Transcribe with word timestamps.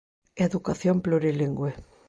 Educación 0.47 1.01
plurilingüe. 1.03 1.73